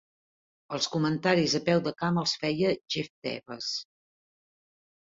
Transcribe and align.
Els 0.77 0.87
comentaris 0.95 1.53
a 1.59 1.61
peu 1.69 1.85
de 1.89 1.95
camp 2.01 2.19
els 2.23 2.35
feia 2.47 2.75
Jeff 2.97 3.15
Taves. 3.31 3.73